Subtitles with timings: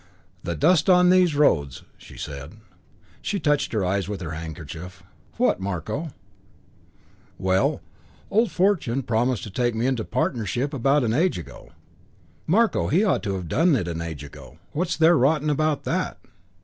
[0.43, 2.53] "The dust on these roads!" she said.
[3.21, 5.03] She touched her eyes with her handkerchief.
[5.37, 6.09] "What, Marko?"
[7.37, 7.81] "Well,
[8.31, 11.69] old Fortune promised to take me into partnership about an age ago."
[12.47, 14.57] "Marko, he ought to have done it an age ago.
[14.71, 16.17] What's there rotten about that?"